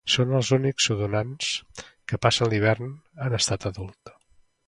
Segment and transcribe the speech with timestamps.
[0.11, 1.51] Són els únics odonats
[2.11, 2.89] que passen l'hivern
[3.27, 4.15] en estat adult.